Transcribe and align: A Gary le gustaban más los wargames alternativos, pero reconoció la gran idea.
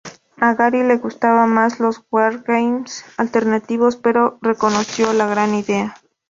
A 0.37 0.55
Gary 0.55 0.81
le 0.81 0.97
gustaban 0.97 1.51
más 1.53 1.79
los 1.79 2.01
wargames 2.09 3.05
alternativos, 3.17 3.97
pero 3.97 4.39
reconoció 4.41 5.13
la 5.13 5.27
gran 5.27 5.53
idea. 5.53 5.95